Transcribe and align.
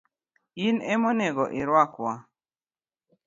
In 0.65 0.75
emonego 0.93 1.43
irwak 1.61 1.93
wa. 2.03 2.13